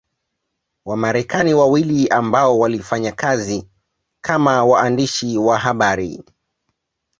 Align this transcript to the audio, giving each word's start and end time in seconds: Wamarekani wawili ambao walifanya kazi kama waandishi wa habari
Wamarekani 0.85 1.53
wawili 1.53 2.07
ambao 2.07 2.59
walifanya 2.59 3.11
kazi 3.11 3.67
kama 4.21 4.65
waandishi 4.65 5.37
wa 5.37 5.57
habari 5.59 6.23